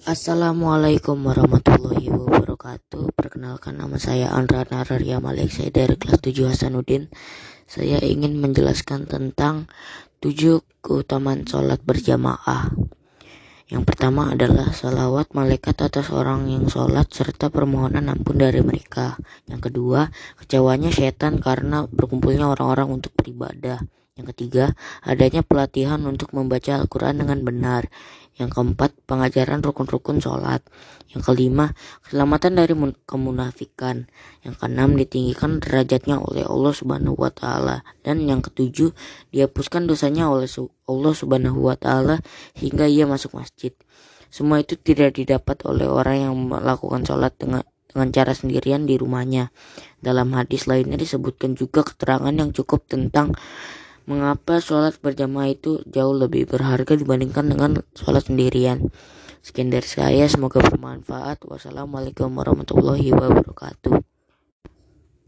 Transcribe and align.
Assalamualaikum 0.00 1.28
warahmatullahi 1.28 2.08
wabarakatuh. 2.08 3.12
Perkenalkan 3.12 3.76
nama 3.76 4.00
saya 4.00 4.32
Andra 4.32 4.64
Nararia 4.64 5.20
Malik. 5.20 5.52
Saya 5.52 5.68
dari 5.68 5.92
kelas 6.00 6.24
7 6.24 6.48
Hasanuddin. 6.48 7.12
Saya 7.68 8.00
ingin 8.00 8.40
menjelaskan 8.40 9.04
tentang 9.04 9.68
7 10.24 10.64
keutamaan 10.80 11.44
sholat 11.44 11.84
berjamaah. 11.84 12.72
Yang 13.68 13.84
pertama 13.84 14.32
adalah 14.32 14.72
salawat 14.72 15.36
malaikat 15.36 15.76
atas 15.76 16.08
orang 16.08 16.48
yang 16.48 16.64
sholat 16.64 17.12
Serta 17.12 17.52
permohonan 17.52 18.08
ampun 18.08 18.40
dari 18.40 18.64
mereka. 18.64 19.20
Yang 19.52 19.68
kedua 19.68 20.08
kecewanya 20.40 20.88
setan 20.88 21.44
karena 21.44 21.84
berkumpulnya 21.84 22.48
orang-orang 22.48 22.88
untuk 22.88 23.12
beribadah 23.20 23.84
yang 24.20 24.28
ketiga, 24.36 24.76
adanya 25.00 25.40
pelatihan 25.40 26.04
untuk 26.04 26.36
membaca 26.36 26.76
Al-Quran 26.76 27.24
dengan 27.24 27.40
benar. 27.40 27.88
Yang 28.36 28.56
keempat, 28.56 28.92
pengajaran 29.08 29.64
rukun-rukun 29.64 30.20
sholat. 30.20 30.60
Yang 31.08 31.32
kelima, 31.32 31.72
keselamatan 32.04 32.52
dari 32.60 32.76
kemunafikan. 33.08 34.12
Yang 34.44 34.54
keenam, 34.60 35.00
ditinggikan 35.00 35.64
derajatnya 35.64 36.20
oleh 36.20 36.44
Allah 36.44 36.72
Subhanahu 36.76 37.16
wa 37.16 37.32
taala. 37.32 37.80
Dan 38.04 38.28
yang 38.28 38.44
ketujuh, 38.44 38.92
dihapuskan 39.32 39.88
dosanya 39.88 40.28
oleh 40.28 40.48
Allah 40.84 41.12
Subhanahu 41.16 41.64
wa 41.64 41.80
taala 41.80 42.20
hingga 42.52 42.84
ia 42.84 43.08
masuk 43.08 43.40
masjid. 43.40 43.72
Semua 44.28 44.60
itu 44.60 44.76
tidak 44.76 45.16
didapat 45.16 45.64
oleh 45.64 45.88
orang 45.88 46.28
yang 46.28 46.34
melakukan 46.36 47.02
sholat 47.02 47.34
dengan 47.40 47.64
dengan 47.90 48.14
cara 48.14 48.32
sendirian 48.32 48.86
di 48.86 48.94
rumahnya. 48.94 49.50
Dalam 49.98 50.30
hadis 50.38 50.70
lainnya 50.70 50.94
disebutkan 50.94 51.58
juga 51.58 51.82
keterangan 51.82 52.30
yang 52.30 52.54
cukup 52.54 52.86
tentang 52.86 53.34
mengapa 54.10 54.58
sholat 54.58 54.98
berjamaah 54.98 55.54
itu 55.54 55.86
jauh 55.86 56.10
lebih 56.10 56.50
berharga 56.50 56.98
dibandingkan 56.98 57.46
dengan 57.46 57.70
sholat 57.94 58.26
sendirian. 58.26 58.90
Sekian 59.38 59.70
dari 59.70 59.86
saya, 59.86 60.26
semoga 60.26 60.58
bermanfaat. 60.58 61.46
Wassalamualaikum 61.46 62.34
warahmatullahi 62.34 63.14
wabarakatuh. 63.14 64.09